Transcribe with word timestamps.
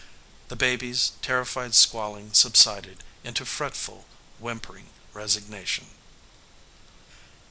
The 0.47 0.55
baby's 0.55 1.11
terrified 1.21 1.75
squalling 1.75 2.33
subsided 2.33 3.03
into 3.23 3.45
fretful, 3.45 4.07
whimpering 4.39 4.89
resignation. 5.13 5.91